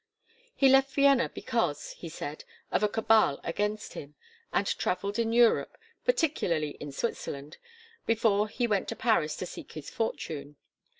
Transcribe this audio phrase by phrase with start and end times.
[0.55, 4.15] He left Vienna because, he said, of a cabal against him,
[4.51, 7.59] and travelled in Europe, particularly in Switzerland,
[8.07, 10.55] before he went to Paris to seek his fortune.